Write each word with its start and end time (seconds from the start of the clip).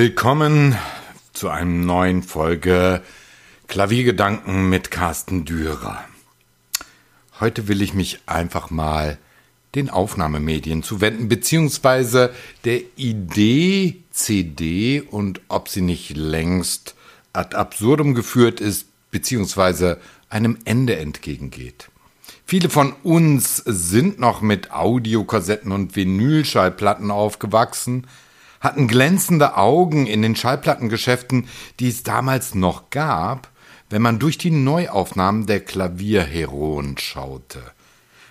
Willkommen 0.00 0.76
zu 1.32 1.48
einem 1.48 1.84
neuen 1.84 2.22
Folge 2.22 3.02
Klaviergedanken 3.66 4.70
mit 4.70 4.92
Carsten 4.92 5.44
Dürer. 5.44 6.04
Heute 7.40 7.66
will 7.66 7.82
ich 7.82 7.94
mich 7.94 8.20
einfach 8.24 8.70
mal 8.70 9.18
den 9.74 9.90
Aufnahmemedien 9.90 10.84
zuwenden, 10.84 11.28
beziehungsweise 11.28 12.32
der 12.64 12.82
Idee 12.94 13.96
CD 14.12 15.00
und 15.00 15.40
ob 15.48 15.68
sie 15.68 15.82
nicht 15.82 16.16
längst 16.16 16.94
ad 17.32 17.56
absurdum 17.56 18.14
geführt 18.14 18.60
ist, 18.60 18.86
beziehungsweise 19.10 19.98
einem 20.30 20.58
Ende 20.64 20.94
entgegengeht. 20.94 21.90
Viele 22.46 22.70
von 22.70 22.92
uns 23.02 23.56
sind 23.66 24.20
noch 24.20 24.42
mit 24.42 24.70
Audiokassetten 24.70 25.72
und 25.72 25.96
Vinylschallplatten 25.96 27.10
aufgewachsen, 27.10 28.06
hatten 28.60 28.88
glänzende 28.88 29.56
Augen 29.56 30.06
in 30.06 30.22
den 30.22 30.36
Schallplattengeschäften, 30.36 31.48
die 31.80 31.88
es 31.88 32.02
damals 32.02 32.54
noch 32.54 32.90
gab, 32.90 33.50
wenn 33.90 34.02
man 34.02 34.18
durch 34.18 34.38
die 34.38 34.50
Neuaufnahmen 34.50 35.46
der 35.46 35.60
Klavierheroen 35.60 36.98
schaute. 36.98 37.62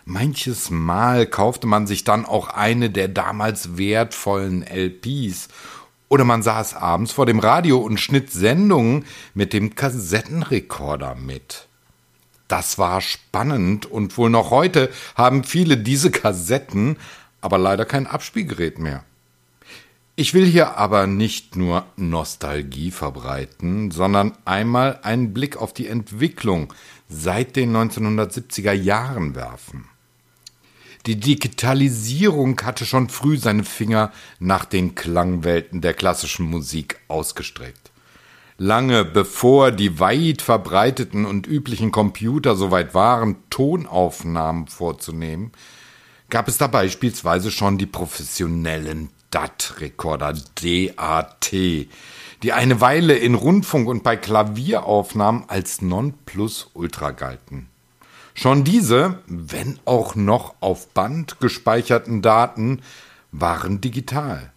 Manches 0.06 0.70
Mal 0.70 1.26
kaufte 1.26 1.68
man 1.68 1.88
sich 1.88 2.04
dann 2.04 2.26
auch 2.26 2.50
eine 2.50 2.90
der 2.90 3.10
damals 3.10 3.78
wertvollen 3.78 4.64
LPs 4.64 5.50
oder 6.10 6.24
man 6.24 6.42
saß 6.42 6.76
abends 6.76 7.12
vor 7.12 7.26
dem 7.26 7.40
Radio 7.40 7.80
und 7.80 8.00
schnitt 8.00 8.32
Sendungen 8.32 9.06
mit 9.34 9.52
dem 9.52 9.76
Kassettenrekorder 9.76 11.16
mit. 11.16 11.68
Das 12.48 12.78
war 12.78 13.02
spannend 13.02 13.86
und 13.86 14.18
wohl 14.18 14.30
noch 14.30 14.50
heute 14.50 14.90
haben 15.16 15.44
viele 15.44 15.76
diese 15.76 16.12
Kassetten, 16.12 16.98
aber 17.42 17.58
leider 17.58 17.84
kein 17.84 18.08
Abspielgerät 18.08 18.80
mehr. 18.80 19.04
Ich 20.20 20.34
will 20.34 20.48
hier 20.48 20.78
aber 20.78 21.06
nicht 21.06 21.56
nur 21.56 21.86
Nostalgie 21.96 22.90
verbreiten, 22.90 23.92
sondern 23.92 24.36
einmal 24.46 25.00
einen 25.04 25.32
Blick 25.32 25.58
auf 25.58 25.76
die 25.76 25.86
Entwicklung 25.86 26.74
seit 27.08 27.56
den 27.56 27.72
1970er 27.72 28.72
Jahren 28.72 29.36
werfen. 29.36 29.86
Die 31.06 31.20
Digitalisierung 31.20 32.60
hatte 32.64 32.88
schon 32.88 33.10
früh 33.10 33.38
seine 33.38 33.64
Finger 33.64 34.12
nach 34.40 34.66
den 34.66 34.96
Klangwelten 34.96 35.82
der 35.82 35.94
klassischen 35.94 36.50
Musik 36.50 36.98
ausgestreckt. 37.08 37.92
Lange 38.58 39.06
bevor 39.06 39.70
die 39.70 40.00
weit 40.00 40.42
verbreiteten 40.42 41.28
und 41.28 41.46
üblichen 41.46 41.92
Computer 41.92 42.56
soweit 42.56 42.96
waren, 42.96 43.36
Tonaufnahmen 43.52 44.66
vorzunehmen, 44.66 45.52
gab 46.32 46.48
es 46.48 46.58
da 46.58 46.66
beispielsweise 46.66 47.52
schon 47.52 47.78
die 47.78 47.86
professionellen 47.86 49.12
DAT-Rekorder, 49.32 50.34
DAT, 50.34 51.52
die 51.52 52.54
eine 52.54 52.82
Weile 52.82 53.16
in 53.16 53.36
Rundfunk 53.36 53.88
und 53.88 54.04
bei 54.04 54.16
Klavieraufnahmen 54.16 55.46
als 55.48 55.82
Nonplusultra 55.82 57.12
galten. 57.12 57.68
Schon 58.34 58.64
diese, 58.64 59.20
wenn 59.26 59.80
auch 59.86 60.16
noch 60.16 60.54
auf 60.60 60.90
Band 60.90 61.40
gespeicherten 61.40 62.22
Daten, 62.22 62.84
waren 63.32 63.82
digital. 63.82 64.52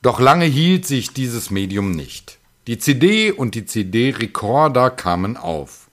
Doch 0.00 0.20
lange 0.20 0.44
hielt 0.44 0.86
sich 0.86 1.12
dieses 1.12 1.50
Medium 1.50 1.90
nicht. 1.90 2.38
Die 2.66 2.78
CD 2.78 3.32
und 3.32 3.54
die 3.54 3.66
CD-Rekorder 3.66 4.90
kamen 4.90 5.36
auf. 5.36 5.83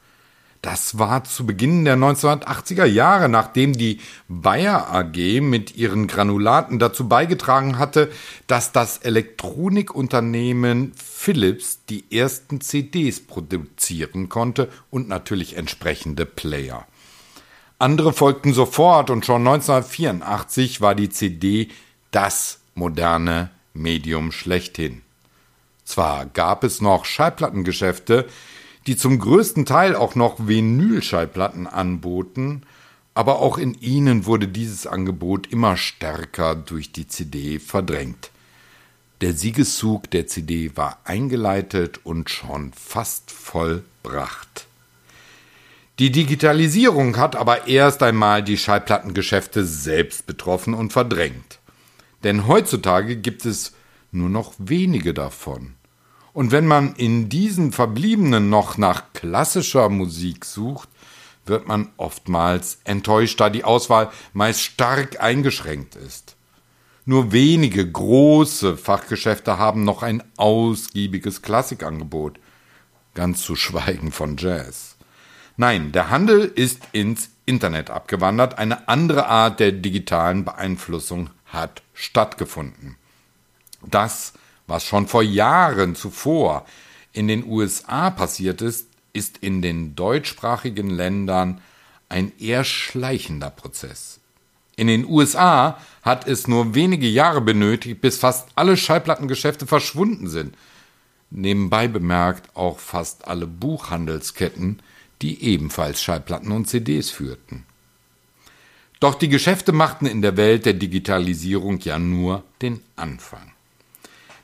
Das 0.61 0.99
war 0.99 1.23
zu 1.23 1.47
Beginn 1.47 1.85
der 1.85 1.97
1980er 1.97 2.85
Jahre, 2.85 3.29
nachdem 3.29 3.73
die 3.73 3.99
Bayer 4.27 4.93
AG 4.93 5.41
mit 5.41 5.75
ihren 5.75 6.05
Granulaten 6.05 6.77
dazu 6.77 7.07
beigetragen 7.07 7.79
hatte, 7.79 8.11
dass 8.45 8.71
das 8.71 8.99
Elektronikunternehmen 8.99 10.93
Philips 10.95 11.79
die 11.89 12.03
ersten 12.15 12.61
CDs 12.61 13.21
produzieren 13.21 14.29
konnte 14.29 14.69
und 14.91 15.09
natürlich 15.09 15.57
entsprechende 15.57 16.27
Player. 16.27 16.85
Andere 17.79 18.13
folgten 18.13 18.53
sofort 18.53 19.09
und 19.09 19.25
schon 19.25 19.47
1984 19.47 20.81
war 20.81 20.93
die 20.93 21.09
CD 21.09 21.69
das 22.11 22.59
moderne 22.75 23.49
Medium 23.73 24.31
schlechthin. 24.31 25.01
Zwar 25.85 26.27
gab 26.27 26.63
es 26.63 26.81
noch 26.81 27.05
Schallplattengeschäfte, 27.05 28.27
die 28.87 28.97
zum 28.97 29.19
größten 29.19 29.65
Teil 29.65 29.95
auch 29.95 30.15
noch 30.15 30.47
Vinylschallplatten 30.47 31.67
anboten, 31.67 32.63
aber 33.13 33.39
auch 33.39 33.57
in 33.57 33.73
ihnen 33.81 34.25
wurde 34.25 34.47
dieses 34.47 34.87
Angebot 34.87 35.47
immer 35.47 35.77
stärker 35.77 36.55
durch 36.55 36.91
die 36.91 37.07
CD 37.07 37.59
verdrängt. 37.59 38.31
Der 39.21 39.33
Siegeszug 39.33 40.09
der 40.09 40.25
CD 40.25 40.75
war 40.75 40.99
eingeleitet 41.03 41.99
und 42.03 42.29
schon 42.29 42.73
fast 42.73 43.29
vollbracht. 43.29 44.65
Die 45.99 46.11
Digitalisierung 46.11 47.17
hat 47.17 47.35
aber 47.35 47.67
erst 47.67 48.01
einmal 48.01 48.41
die 48.41 48.57
Schallplattengeschäfte 48.57 49.65
selbst 49.65 50.25
betroffen 50.25 50.73
und 50.73 50.91
verdrängt. 50.91 51.59
Denn 52.23 52.47
heutzutage 52.47 53.15
gibt 53.15 53.45
es 53.45 53.73
nur 54.11 54.29
noch 54.29 54.53
wenige 54.57 55.13
davon. 55.13 55.75
Und 56.33 56.51
wenn 56.51 56.65
man 56.65 56.95
in 56.95 57.29
diesen 57.29 57.71
Verbliebenen 57.71 58.49
noch 58.49 58.77
nach 58.77 59.13
klassischer 59.13 59.89
Musik 59.89 60.45
sucht, 60.45 60.89
wird 61.45 61.67
man 61.67 61.89
oftmals 61.97 62.79
enttäuscht, 62.83 63.39
da 63.39 63.49
die 63.49 63.63
Auswahl 63.63 64.11
meist 64.33 64.61
stark 64.61 65.21
eingeschränkt 65.21 65.95
ist. 65.95 66.35
Nur 67.05 67.31
wenige 67.31 67.89
große 67.89 68.77
Fachgeschäfte 68.77 69.57
haben 69.57 69.83
noch 69.83 70.03
ein 70.03 70.23
ausgiebiges 70.37 71.41
Klassikangebot, 71.41 72.39
ganz 73.15 73.41
zu 73.41 73.55
schweigen 73.55 74.11
von 74.11 74.37
Jazz. 74.37 74.97
Nein, 75.57 75.91
der 75.91 76.09
Handel 76.09 76.45
ist 76.55 76.81
ins 76.91 77.31
Internet 77.45 77.89
abgewandert, 77.89 78.57
eine 78.57 78.87
andere 78.87 79.27
Art 79.27 79.59
der 79.59 79.71
digitalen 79.71 80.45
Beeinflussung 80.45 81.31
hat 81.45 81.81
stattgefunden. 81.93 82.95
Das 83.83 84.33
was 84.71 84.85
schon 84.85 85.07
vor 85.07 85.21
Jahren 85.21 85.95
zuvor 85.95 86.65
in 87.11 87.27
den 87.27 87.45
USA 87.45 88.09
passiert 88.09 88.61
ist, 88.61 88.87
ist 89.11 89.37
in 89.39 89.61
den 89.61 89.95
deutschsprachigen 89.95 90.89
Ländern 90.89 91.59
ein 92.07 92.31
eher 92.39 92.63
schleichender 92.63 93.49
Prozess. 93.49 94.19
In 94.77 94.87
den 94.87 95.05
USA 95.05 95.77
hat 96.03 96.25
es 96.25 96.47
nur 96.47 96.73
wenige 96.73 97.07
Jahre 97.07 97.41
benötigt, 97.41 97.99
bis 97.99 98.17
fast 98.17 98.47
alle 98.55 98.77
Schallplattengeschäfte 98.77 99.67
verschwunden 99.67 100.29
sind. 100.29 100.55
Nebenbei 101.29 101.89
bemerkt 101.89 102.55
auch 102.55 102.79
fast 102.79 103.27
alle 103.27 103.47
Buchhandelsketten, 103.47 104.81
die 105.21 105.43
ebenfalls 105.43 106.01
Schallplatten 106.01 106.51
und 106.51 106.67
CDs 106.67 107.11
führten. 107.11 107.65
Doch 109.01 109.15
die 109.15 109.29
Geschäfte 109.29 109.73
machten 109.73 110.05
in 110.05 110.21
der 110.21 110.37
Welt 110.37 110.65
der 110.65 110.73
Digitalisierung 110.73 111.79
ja 111.79 111.99
nur 111.99 112.43
den 112.61 112.81
Anfang. 112.95 113.50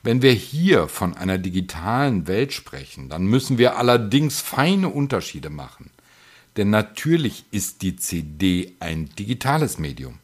Wenn 0.04 0.22
wir 0.22 0.32
hier 0.34 0.88
von 0.88 1.16
einer 1.16 1.38
digitalen 1.38 2.28
Welt 2.28 2.54
sprechen, 2.54 3.10
dann 3.10 3.26
müssen 3.26 3.58
wir 3.58 3.78
allerdings 3.78 4.42
feine 4.42 4.90
Unterschiede 4.90 5.50
machen. 5.50 5.92
Denn 6.56 6.70
natürlich 6.70 7.46
ist 7.52 7.82
die 7.82 7.96
CD 7.96 8.76
ein 8.80 9.10
digitales 9.18 9.78
Medium, 9.78 10.20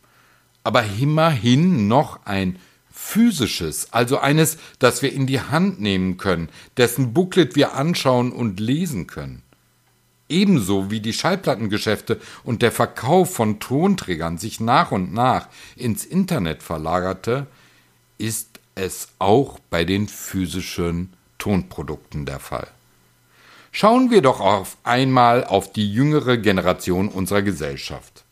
aber 0.63 0.83
immerhin 0.99 1.87
noch 1.87 2.25
ein 2.25 2.59
physisches, 2.91 3.91
also 3.91 4.19
eines, 4.19 4.57
das 4.79 5.01
wir 5.01 5.11
in 5.11 5.27
die 5.27 5.41
Hand 5.41 5.81
nehmen 5.81 6.17
können, 6.17 6.49
dessen 6.77 7.13
Booklet 7.13 7.55
wir 7.55 7.73
anschauen 7.73 8.31
und 8.31 8.59
lesen 8.59 9.07
können. 9.07 9.43
Ebenso 10.29 10.89
wie 10.89 11.01
die 11.01 11.13
Schallplattengeschäfte 11.13 12.19
und 12.43 12.61
der 12.61 12.71
Verkauf 12.71 13.35
von 13.35 13.59
Tonträgern 13.59 14.37
sich 14.37 14.59
nach 14.59 14.91
und 14.91 15.13
nach 15.13 15.49
ins 15.75 16.05
Internet 16.05 16.63
verlagerte, 16.63 17.47
ist 18.17 18.52
es 18.75 19.09
auch 19.19 19.59
bei 19.69 19.85
den 19.85 20.07
physischen 20.07 21.13
Tonprodukten 21.37 22.25
der 22.25 22.39
Fall. 22.39 22.67
Schauen 23.71 24.11
wir 24.11 24.21
doch 24.21 24.39
auf 24.39 24.77
einmal 24.83 25.43
auf 25.43 25.71
die 25.73 25.91
jüngere 25.91 26.37
Generation 26.37 27.09
unserer 27.09 27.41
Gesellschaft. 27.41 28.23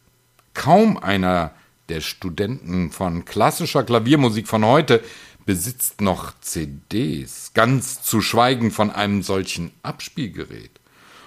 Kaum 0.54 0.98
einer 0.98 1.52
der 1.90 2.02
Studenten 2.02 2.92
von 2.92 3.26
klassischer 3.26 3.84
Klaviermusik 3.84 4.48
von 4.48 4.64
heute 4.64 5.04
besitzt 5.46 6.02
noch 6.02 6.34
CDs, 6.42 7.52
ganz 7.54 8.04
zu 8.04 8.22
schweigen 8.22 8.72
von 8.72 8.92
einem 8.92 9.24
solchen 9.24 9.72
Abspielgerät. 9.84 10.72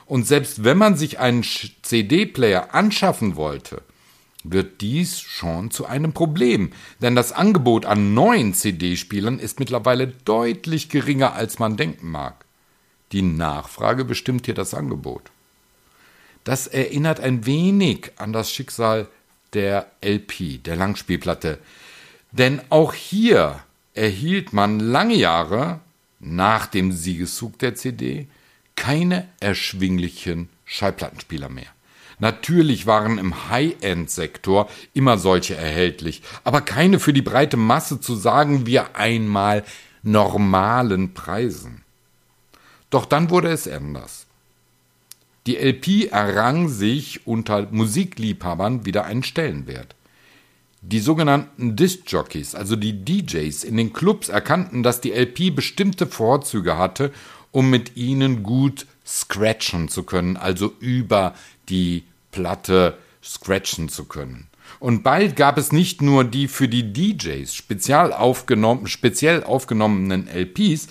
Und 0.07 0.27
selbst 0.27 0.65
wenn 0.65 0.79
man 0.79 0.97
sich 0.97 1.19
einen 1.19 1.43
CD-Player 1.43 2.75
anschaffen 2.75 3.37
wollte, 3.37 3.83
wird 4.45 4.83
dies 4.83 5.21
schon 5.21 5.71
zu 5.71 5.87
einem 5.87 6.13
Problem, 6.13 6.71
denn 7.01 7.17
das 7.17 7.33
Angebot 7.33 7.87
an 7.87 8.15
neuen 8.15 8.55
CD-Spielern 8.55 9.39
ist 9.39 9.59
mittlerweile 9.59 10.07
deutlich 10.07 10.91
geringer, 10.91 11.33
als 11.33 11.59
man 11.59 11.77
denken 11.77 12.11
mag. 12.11 12.45
Die 13.13 13.23
Nachfrage 13.23 14.05
bestimmt 14.05 14.45
hier 14.45 14.55
das 14.55 14.75
Angebot. 14.75 15.31
Das 16.45 16.67
erinnert 16.67 17.21
ein 17.21 17.47
wenig 17.47 18.13
an 18.17 18.33
das 18.33 18.53
Schicksal 18.53 19.09
der 19.55 19.91
LP, 20.03 20.63
der 20.63 20.77
Langspielplatte, 20.77 21.59
denn 22.33 22.61
auch 22.69 22.93
hier 22.93 23.61
erhielt 23.95 24.53
man 24.53 24.79
lange 24.79 25.15
Jahre 25.15 25.81
nach 26.21 26.67
dem 26.67 26.93
Siegeszug 26.93 27.59
der 27.61 27.75
CD 27.75 28.27
keine 28.77 29.29
erschwinglichen 29.41 30.49
Schallplattenspieler 30.65 31.49
mehr. 31.49 31.74
Natürlich 32.19 32.87
waren 32.87 33.19
im 33.19 33.49
High-End-Sektor 33.49 34.69
immer 34.93 35.19
solche 35.19 35.57
erhältlich, 35.57 36.23
aber 36.45 36.61
keine 36.61 37.01
für 37.01 37.13
die 37.13 37.23
breite 37.23 37.57
Masse 37.57 38.01
zu 38.01 38.15
sagen 38.15 38.67
wir 38.67 38.97
einmal 38.97 39.65
normalen 40.03 41.15
Preisen. 41.15 41.83
Doch 42.91 43.07
dann 43.07 43.31
wurde 43.31 43.49
es 43.49 43.67
anders. 43.67 44.27
Die 45.47 45.57
LP 45.57 46.11
errang 46.11 46.69
sich 46.69 47.27
unter 47.27 47.69
Musikliebhabern 47.71 48.87
wieder 48.87 49.05
einen 49.05 49.23
Stellenwert. 49.23 49.95
Die 50.81 51.01
sogenannten 51.01 51.77
Disc-Jockeys, 51.77 52.55
also 52.55 52.77
die 52.77 53.05
DJs 53.05 53.65
in 53.65 53.77
den 53.77 53.93
Clubs, 53.93 54.29
erkannten, 54.29 54.83
dass 54.83 55.01
die 55.01 55.13
LP 55.13 55.55
bestimmte 55.55 56.07
Vorzüge 56.07 56.79
hatte, 56.79 57.11
um 57.53 57.71
mit 57.71 57.97
ihnen 57.97 58.43
gut 58.43 58.87
scratchen 59.07 59.89
zu 59.89 60.03
können, 60.03 60.37
also 60.37 60.73
über 60.81 61.35
die 61.69 62.05
Platte 62.31 62.99
scratchen 63.23 63.89
zu 63.89 64.05
können. 64.05 64.49
Und 64.81 65.03
bald 65.03 65.37
gab 65.37 65.59
es 65.59 65.73
nicht 65.73 66.03
nur 66.03 66.25
die 66.25 66.49
für 66.49 66.69
die 66.69 66.93
DJs 66.93 67.55
speziell, 67.55 68.13
aufgenommen, 68.13 68.87
speziell 68.87 69.45
aufgenommenen 69.45 70.29
LPs, 70.29 70.89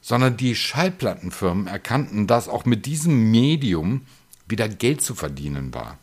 sondern 0.00 0.36
die 0.36 0.54
Schallplattenfirmen 0.54 1.66
erkannten, 1.66 2.26
dass 2.26 2.48
auch 2.48 2.64
mit 2.64 2.86
diesem 2.86 3.30
Medium 3.30 4.02
wieder 4.46 4.68
Geld 4.68 5.00
zu 5.00 5.14
verdienen 5.14 5.72
war. 5.72 5.98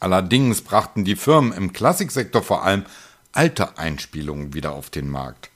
Allerdings 0.00 0.62
brachten 0.62 1.04
die 1.04 1.16
Firmen 1.16 1.52
im 1.52 1.72
Klassiksektor 1.72 2.42
vor 2.42 2.64
allem 2.64 2.84
alte 3.32 3.78
Einspielungen 3.78 4.54
wieder 4.54 4.72
auf 4.72 4.90
den 4.90 5.10
Markt. 5.10 5.50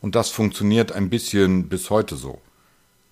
Und 0.00 0.14
das 0.14 0.30
funktioniert 0.30 0.92
ein 0.92 1.10
bisschen 1.10 1.68
bis 1.68 1.90
heute 1.90 2.16
so. 2.16 2.40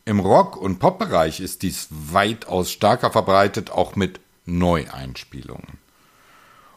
Im 0.08 0.20
Rock- 0.20 0.56
und 0.56 0.79
Popbereich 0.79 1.41
ist 1.41 1.62
dies 1.62 1.88
weitaus 1.91 2.70
stärker 2.70 3.11
verbreitet, 3.11 3.73
auch 3.73 3.97
mit 3.97 4.20
Neueinspielungen. 4.44 5.79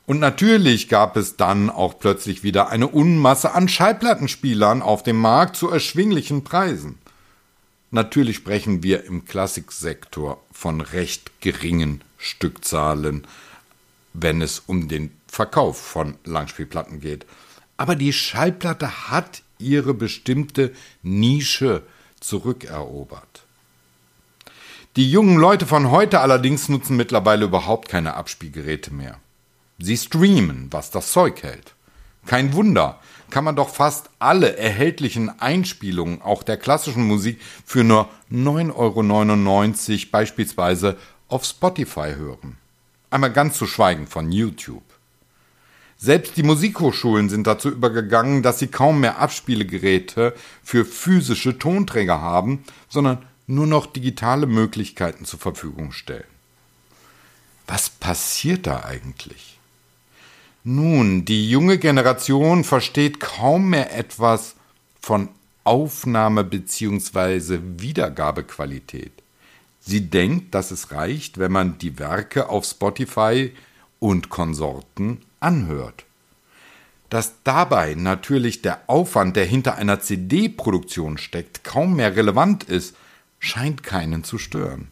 Und 0.08 0.20
natürlich 0.20 0.90
gab 0.90 1.16
es 1.16 1.38
dann 1.38 1.70
auch 1.70 2.00
plötzlich 2.00 2.42
wieder 2.42 2.70
eine 2.70 2.88
Unmasse 2.88 3.54
an 3.54 3.70
Schallplattenspielern 3.70 4.82
auf 4.82 5.04
dem 5.04 5.18
Markt 5.18 5.58
zu 5.58 5.70
erschwinglichen 5.70 6.44
Preisen. 6.44 6.98
Natürlich 7.92 8.38
sprechen 8.38 8.82
wir 8.82 9.06
im 9.06 9.26
Klassiksektor 9.26 10.42
von 10.52 10.82
recht 10.82 11.40
geringen 11.40 12.02
Stückzahlen, 12.18 13.28
wenn 14.14 14.42
es 14.42 14.58
um 14.66 14.88
den 14.88 15.12
Verkauf 15.28 15.80
von 15.80 16.16
Langspielplatten 16.26 17.00
geht. 17.00 17.28
Aber 17.78 17.96
die 17.96 18.12
Schallplatte 18.12 19.12
hat 19.12 19.44
ihre 19.60 19.94
bestimmte 19.94 20.74
Nische 21.04 21.84
zurückerobert. 22.20 23.44
Die 24.96 25.10
jungen 25.10 25.38
Leute 25.38 25.66
von 25.66 25.92
heute 25.92 26.20
allerdings 26.20 26.68
nutzen 26.68 26.98
mittlerweile 26.98 27.46
überhaupt 27.46 27.90
keine 27.90 28.16
Abspielgeräte 28.16 28.94
mehr. 28.94 29.20
Sie 29.78 29.98
streamen, 29.98 30.68
was 30.72 30.92
das 30.92 31.12
Zeug 31.12 31.44
hält. 31.44 31.76
Kein 32.26 32.54
Wunder, 32.54 33.00
kann 33.30 33.44
man 33.44 33.56
doch 33.56 33.70
fast 33.70 34.10
alle 34.20 34.58
erhältlichen 34.58 35.40
Einspielungen 35.40 36.22
auch 36.22 36.44
der 36.44 36.58
klassischen 36.58 37.08
Musik 37.08 37.40
für 37.66 37.84
nur 37.84 38.10
9,99 38.32 39.92
Euro 39.92 40.12
beispielsweise 40.12 40.98
auf 41.28 41.46
Spotify 41.46 42.16
hören. 42.16 42.58
Einmal 43.10 43.32
ganz 43.32 43.58
zu 43.58 43.68
schweigen 43.68 44.08
von 44.08 44.32
YouTube. 44.32 44.84
Selbst 46.02 46.38
die 46.38 46.44
Musikhochschulen 46.44 47.28
sind 47.28 47.46
dazu 47.46 47.70
übergegangen, 47.70 48.42
dass 48.42 48.58
sie 48.58 48.68
kaum 48.68 49.02
mehr 49.02 49.20
Abspielegeräte 49.20 50.34
für 50.64 50.86
physische 50.86 51.60
Tonträger 51.60 52.22
haben, 52.22 52.64
sondern 52.88 53.26
nur 53.48 53.68
noch 53.68 53.86
digitale 53.86 54.48
Möglichkeiten 54.48 55.26
zur 55.26 55.40
Verfügung 55.40 55.92
stellen. 55.92 56.24
Was 57.68 57.90
passiert 57.90 58.66
da 58.66 58.86
eigentlich? 58.86 59.60
Nun, 60.64 61.26
die 61.26 61.50
junge 61.50 61.78
Generation 61.78 62.64
versteht 62.64 63.20
kaum 63.20 63.70
mehr 63.70 63.94
etwas 63.94 64.56
von 65.02 65.28
Aufnahme 65.66 66.46
bzw. 66.46 67.60
Wiedergabequalität. 67.78 69.12
Sie 69.82 70.10
denkt, 70.10 70.56
dass 70.56 70.72
es 70.72 70.92
reicht, 70.92 71.40
wenn 71.40 71.52
man 71.52 71.78
die 71.78 72.00
Werke 72.00 72.48
auf 72.48 72.64
Spotify 72.64 73.52
und 74.00 74.30
Konsorten 74.30 75.26
anhört. 75.40 76.06
Dass 77.10 77.42
dabei 77.44 77.96
natürlich 77.96 78.62
der 78.62 78.82
Aufwand, 78.88 79.36
der 79.36 79.46
hinter 79.46 79.76
einer 79.76 80.00
CD-Produktion 80.00 81.18
steckt, 81.18 81.64
kaum 81.64 81.96
mehr 81.96 82.16
relevant 82.16 82.64
ist, 82.64 82.96
scheint 83.40 83.84
keinen 83.84 84.24
zu 84.24 84.38
stören. 84.38 84.90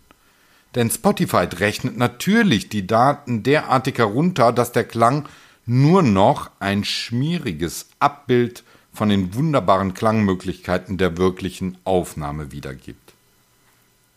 Denn 0.76 0.90
Spotify 0.90 1.48
rechnet 1.54 1.98
natürlich 1.98 2.70
die 2.70 2.88
Daten 2.88 3.44
derartig 3.44 3.98
herunter, 4.00 4.52
dass 4.52 4.72
der 4.72 4.84
Klang 4.84 5.28
nur 5.66 6.02
noch 6.02 6.50
ein 6.60 6.84
schmieriges 6.84 7.90
Abbild 8.00 8.64
von 8.94 9.10
den 9.10 9.36
wunderbaren 9.36 9.94
Klangmöglichkeiten 9.94 10.98
der 10.98 11.18
wirklichen 11.18 11.78
Aufnahme 11.84 12.52
wiedergibt. 12.52 13.14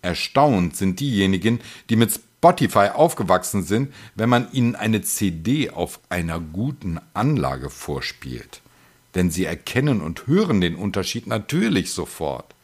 Erstaunt 0.00 0.76
sind 0.76 1.00
diejenigen, 1.00 1.60
die 1.90 1.96
mit 1.96 2.20
Spotify 2.40 2.88
aufgewachsen 2.94 3.64
sind, 3.64 3.92
wenn 4.14 4.30
man 4.30 4.50
ihnen 4.52 4.74
eine 4.74 5.02
CD 5.02 5.68
auf 5.68 6.00
einer 6.08 6.40
guten 6.40 6.98
Anlage 7.12 7.68
vorspielt. 7.68 8.62
Denn 9.14 9.30
sie 9.30 9.44
erkennen 9.44 10.00
und 10.00 10.26
hören 10.26 10.62
den 10.62 10.74
Unterschied 10.74 11.26
natürlich 11.26 11.92
sofort. 11.92 12.54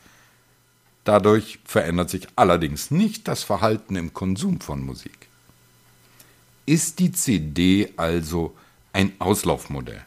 Dadurch 1.04 1.58
verändert 1.66 2.08
sich 2.08 2.26
allerdings 2.36 2.90
nicht 2.90 3.28
das 3.28 3.42
Verhalten 3.42 3.96
im 3.96 4.14
Konsum 4.14 4.62
von 4.62 4.82
Musik. 4.82 5.28
Ist 6.64 6.98
die 6.98 7.12
CD 7.12 7.92
also 7.98 8.54
ein 8.94 9.12
Auslaufmodell. 9.18 10.06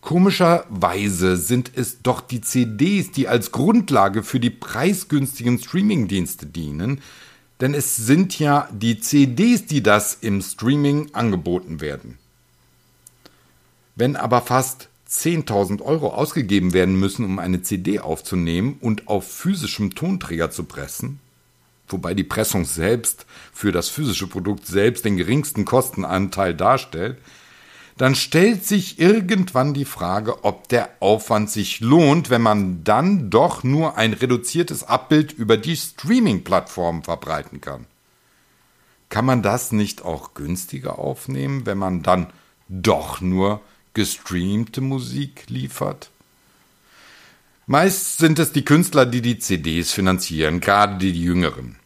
Komischerweise 0.00 1.36
sind 1.36 1.70
es 1.76 2.02
doch 2.02 2.20
die 2.20 2.40
CDs, 2.40 3.12
die 3.12 3.28
als 3.28 3.52
Grundlage 3.52 4.24
für 4.24 4.40
die 4.40 4.50
preisgünstigen 4.50 5.60
Streamingdienste 5.60 6.46
dienen, 6.46 7.00
denn 7.60 7.74
es 7.74 7.96
sind 7.96 8.38
ja 8.38 8.68
die 8.72 9.00
CDs, 9.00 9.66
die 9.66 9.82
das 9.82 10.14
im 10.14 10.40
Streaming 10.40 11.10
angeboten 11.12 11.80
werden. 11.80 12.18
Wenn 13.96 14.16
aber 14.16 14.40
fast 14.40 14.88
10.000 15.08 15.82
Euro 15.82 16.14
ausgegeben 16.14 16.72
werden 16.72 16.98
müssen, 16.98 17.24
um 17.24 17.38
eine 17.38 17.62
CD 17.62 17.98
aufzunehmen 17.98 18.78
und 18.80 19.08
auf 19.08 19.30
physischem 19.30 19.94
Tonträger 19.94 20.50
zu 20.50 20.64
pressen, 20.64 21.18
wobei 21.88 22.14
die 22.14 22.24
Pressung 22.24 22.64
selbst 22.64 23.26
für 23.52 23.72
das 23.72 23.88
physische 23.88 24.28
Produkt 24.28 24.66
selbst 24.66 25.04
den 25.04 25.16
geringsten 25.16 25.64
Kostenanteil 25.64 26.54
darstellt, 26.54 27.18
dann 28.00 28.14
stellt 28.14 28.64
sich 28.64 28.98
irgendwann 28.98 29.74
die 29.74 29.84
Frage, 29.84 30.42
ob 30.44 30.70
der 30.70 30.88
Aufwand 31.00 31.50
sich 31.50 31.80
lohnt, 31.80 32.30
wenn 32.30 32.40
man 32.40 32.82
dann 32.82 33.28
doch 33.28 33.62
nur 33.62 33.98
ein 33.98 34.14
reduziertes 34.14 34.84
Abbild 34.84 35.32
über 35.32 35.58
die 35.58 35.76
Streaming-Plattform 35.76 37.04
verbreiten 37.04 37.60
kann. 37.60 37.84
Kann 39.10 39.26
man 39.26 39.42
das 39.42 39.72
nicht 39.72 40.02
auch 40.02 40.32
günstiger 40.32 40.98
aufnehmen, 40.98 41.66
wenn 41.66 41.76
man 41.76 42.02
dann 42.02 42.28
doch 42.70 43.20
nur 43.20 43.60
gestreamte 43.92 44.80
Musik 44.80 45.50
liefert? 45.50 46.10
Meist 47.66 48.16
sind 48.16 48.38
es 48.38 48.52
die 48.52 48.64
Künstler, 48.64 49.04
die 49.04 49.20
die 49.20 49.38
CDs 49.38 49.92
finanzieren, 49.92 50.60
gerade 50.60 50.96
die 50.96 51.12
Jüngeren. 51.12 51.76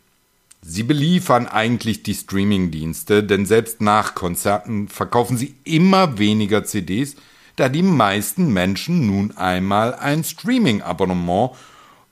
Sie 0.66 0.82
beliefern 0.82 1.46
eigentlich 1.46 2.02
die 2.04 2.14
Streaming-Dienste, 2.14 3.22
denn 3.22 3.44
selbst 3.44 3.82
nach 3.82 4.14
Konzerten 4.14 4.88
verkaufen 4.88 5.36
sie 5.36 5.54
immer 5.64 6.16
weniger 6.16 6.64
CDs, 6.64 7.16
da 7.56 7.68
die 7.68 7.82
meisten 7.82 8.50
Menschen 8.50 9.06
nun 9.06 9.36
einmal 9.36 9.94
ein 9.94 10.24
Streaming-Abonnement 10.24 11.50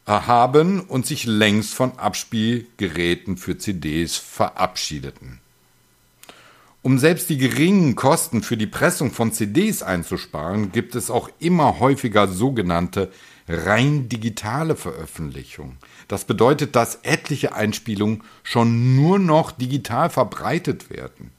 haben 0.07 0.81
und 0.81 1.07
sich 1.07 1.25
längst 1.25 1.73
von 1.73 1.99
Abspielgeräten 1.99 3.39
für 3.39 3.57
CDs 3.57 4.19
verabschiedeten. 4.19 5.41
Um 6.83 6.99
selbst 6.99 7.31
die 7.31 7.39
geringen 7.39 7.97
Kosten 7.97 8.43
für 8.43 8.59
die 8.59 8.67
Pressung 8.67 9.13
von 9.13 9.33
CDs 9.33 9.83
einzusparen, 9.83 10.73
gibt 10.73 10.95
es 10.95 11.11
auch 11.11 11.31
immer 11.39 11.81
häufiger 11.81 12.29
sogenannte 12.29 13.11
rein 13.49 14.09
digitale 14.09 14.77
Veröffentlichungen. 14.77 15.79
Das 16.09 16.25
bedeutet, 16.25 16.77
dass 16.77 16.97
etliche 17.03 17.55
Einspielungen 17.55 18.23
schon 18.43 18.97
nur 18.97 19.19
noch 19.19 19.51
digital 19.51 20.11
verbreitet 20.11 20.91
werden. 20.91 21.31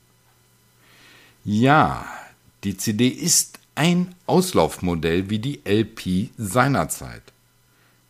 Ja, 1.46 2.06
die 2.64 2.78
CD 2.78 3.08
ist 3.08 3.60
ein 3.76 4.16
Auslaufmodell 4.28 5.30
wie 5.30 5.40
die 5.40 5.62
LP 5.66 6.30
seinerzeit, 6.38 7.24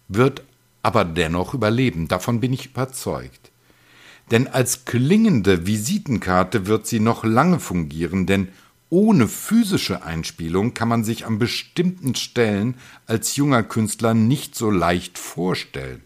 wird 0.07 0.43
aber 0.81 1.05
dennoch 1.05 1.53
überleben, 1.53 2.07
davon 2.07 2.39
bin 2.41 2.53
ich 2.53 2.67
überzeugt. 2.67 3.51
Denn 4.31 4.47
als 4.47 4.85
klingende 4.85 5.65
Visitenkarte 5.65 6.67
wird 6.67 6.87
sie 6.87 6.99
noch 6.99 7.23
lange 7.23 7.59
fungieren, 7.59 8.25
denn 8.25 8.49
ohne 8.93 9.27
physische 9.27 10.03
Einspielung 10.03 10.75
kann 10.75 10.87
man 10.87 11.03
sich 11.03 11.25
an 11.25 11.39
bestimmten 11.39 12.13
Stellen 12.13 12.75
als 13.07 13.35
junger 13.35 13.63
Künstler 13.63 14.13
nicht 14.13 14.53
so 14.53 14.69
leicht 14.69 15.17
vorstellen. 15.17 16.03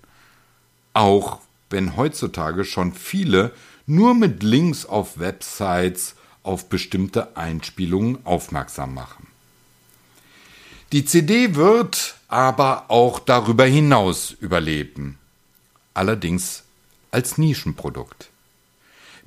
Auch 0.94 1.42
wenn 1.70 1.98
heutzutage 1.98 2.64
schon 2.64 2.94
viele 2.94 3.52
nur 3.88 4.14
mit 4.14 4.42
Links 4.42 4.86
auf 4.86 5.20
Websites 5.20 6.16
auf 6.44 6.70
bestimmte 6.70 7.36
Einspielungen 7.36 8.26
aufmerksam 8.26 8.94
machen. 8.94 9.28
Die 10.94 11.04
CD 11.04 11.56
wird 11.56 12.16
aber 12.30 12.90
auch 12.90 13.20
darüber 13.20 13.66
hinaus 13.66 14.32
überleben, 14.32 15.18
allerdings 15.94 16.64
als 17.12 17.38
Nischenprodukt. 17.38 18.30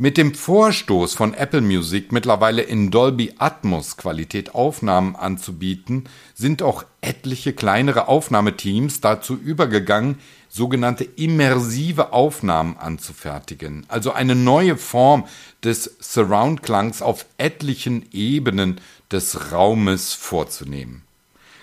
Mit 0.03 0.17
dem 0.17 0.35
Vorstoß 0.35 1.13
von 1.13 1.35
Apple 1.35 1.61
Music 1.61 2.11
mittlerweile 2.11 2.63
in 2.63 2.91
Dolby 2.91 3.35
Atmos 3.37 3.99
Qualität 3.99 4.55
Aufnahmen 4.55 5.15
anzubieten, 5.15 6.05
sind 6.35 6.63
auch 6.63 6.87
etliche 7.03 7.53
kleinere 7.53 8.09
Aufnahmeteams 8.09 9.03
dazu 9.03 9.37
übergegangen, 9.37 10.17
sogenannte 10.49 11.05
immersive 11.05 12.15
Aufnahmen 12.15 12.79
anzufertigen, 12.79 13.85
also 13.89 14.13
eine 14.13 14.35
neue 14.35 14.79
Form 14.79 15.27
des 15.65 15.97
Surround-Klangs 16.01 17.03
auf 17.03 17.27
etlichen 17.37 18.07
Ebenen 18.11 18.81
des 19.13 19.53
Raumes 19.53 20.15
vorzunehmen. 20.15 21.03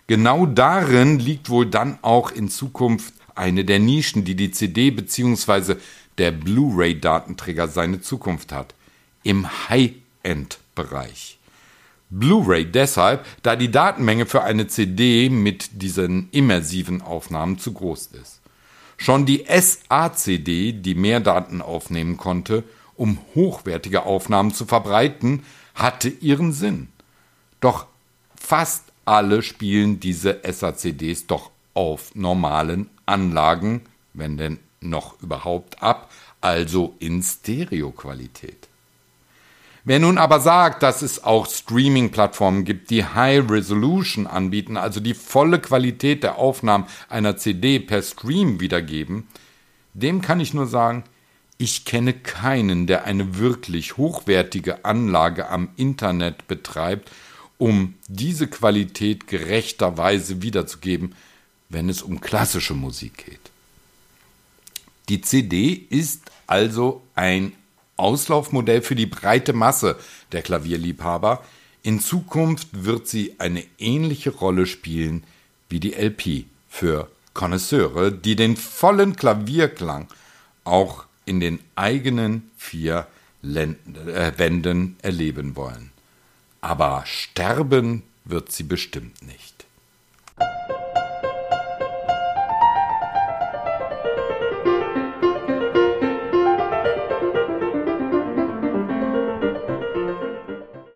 Genau 0.05 0.45
darin 0.45 1.17
liegt 1.17 1.49
wohl 1.49 1.65
dann 1.65 1.97
auch 2.03 2.29
in 2.29 2.49
Zukunft 2.49 3.15
eine 3.33 3.65
der 3.65 3.79
Nischen, 3.79 4.25
die 4.25 4.35
die 4.35 4.51
CD 4.51 4.91
bzw. 4.91 5.77
der 6.17 6.31
Blu-ray-Datenträger 6.31 7.67
seine 7.67 8.01
Zukunft 8.01 8.51
hat. 8.51 8.73
Im 9.23 9.47
High-End-Bereich. 9.69 11.37
Blu-ray 12.09 12.65
deshalb, 12.65 13.25
da 13.43 13.55
die 13.55 13.71
Datenmenge 13.71 14.25
für 14.25 14.43
eine 14.43 14.67
CD 14.67 15.29
mit 15.29 15.81
diesen 15.81 16.29
immersiven 16.31 17.01
Aufnahmen 17.01 17.59
zu 17.59 17.73
groß 17.73 18.07
ist. 18.21 18.39
Schon 18.95 19.25
die 19.25 19.45
SACD, 19.47 20.71
die 20.71 20.95
mehr 20.95 21.19
Daten 21.19 21.61
aufnehmen 21.61 22.17
konnte, 22.17 22.63
um 22.95 23.19
hochwertige 23.35 24.03
Aufnahmen 24.03 24.53
zu 24.53 24.65
verbreiten, 24.65 25.43
hatte 25.75 26.09
ihren 26.09 26.51
Sinn. 26.51 26.87
Doch 27.59 27.85
fast 28.39 28.85
alle 29.05 29.43
spielen 29.43 29.99
diese 29.99 30.39
SACDs 30.43 31.27
doch 31.27 31.51
auf 31.73 32.15
normalen 32.15 32.89
Anlagen, 33.05 33.81
wenn 34.13 34.37
denn 34.37 34.59
noch 34.81 35.21
überhaupt 35.21 35.81
ab, 35.81 36.11
also 36.41 36.95
in 36.99 37.23
Stereoqualität. 37.23 38.67
Wer 39.83 39.99
nun 39.99 40.17
aber 40.17 40.41
sagt, 40.41 40.83
dass 40.83 41.01
es 41.01 41.23
auch 41.23 41.47
Streaming-Plattformen 41.47 42.65
gibt, 42.65 42.89
die 42.89 43.05
High 43.05 43.49
Resolution 43.49 44.27
anbieten, 44.27 44.75
also 44.75 44.99
die 44.99 45.13
volle 45.13 45.59
Qualität 45.59 46.23
der 46.23 46.37
Aufnahmen 46.37 46.87
einer 47.07 47.37
CD 47.37 47.79
per 47.79 48.01
Stream 48.01 48.59
wiedergeben, 48.59 49.27
dem 49.93 50.21
kann 50.21 50.41
ich 50.41 50.53
nur 50.53 50.67
sagen, 50.67 51.05
ich 51.57 51.85
kenne 51.85 52.13
keinen, 52.13 52.85
der 52.85 53.05
eine 53.05 53.37
wirklich 53.39 53.97
hochwertige 53.97 54.85
Anlage 54.85 55.49
am 55.49 55.69
Internet 55.77 56.47
betreibt 56.47 57.09
um 57.57 57.95
diese 58.07 58.47
Qualität 58.47 59.27
gerechterweise 59.27 60.41
wiederzugeben, 60.41 61.15
wenn 61.69 61.89
es 61.89 62.01
um 62.01 62.21
klassische 62.21 62.73
Musik 62.73 63.25
geht. 63.25 63.51
Die 65.09 65.21
CD 65.21 65.73
ist 65.89 66.23
also 66.47 67.01
ein 67.15 67.53
Auslaufmodell 67.95 68.81
für 68.81 68.95
die 68.95 69.05
breite 69.05 69.53
Masse 69.53 69.97
der 70.31 70.41
Klavierliebhaber. 70.41 71.43
In 71.83 71.99
Zukunft 71.99 72.67
wird 72.71 73.07
sie 73.07 73.35
eine 73.39 73.63
ähnliche 73.79 74.31
Rolle 74.31 74.65
spielen 74.65 75.23
wie 75.69 75.79
die 75.79 75.93
LP 75.93 76.45
für 76.69 77.09
Konnoisseure, 77.33 78.11
die 78.11 78.35
den 78.35 78.57
vollen 78.57 79.15
Klavierklang 79.15 80.07
auch 80.63 81.05
in 81.25 81.39
den 81.39 81.59
eigenen 81.75 82.49
vier 82.57 83.07
äh, 83.43 84.31
Wänden 84.37 84.97
erleben 85.01 85.55
wollen 85.55 85.91
aber 86.61 87.03
sterben 87.05 88.03
wird 88.25 88.51
sie 88.51 88.63
bestimmt 88.63 89.21
nicht. 89.21 89.56